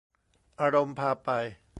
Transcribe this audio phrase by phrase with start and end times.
[0.59, 1.29] อารมณ์พาไป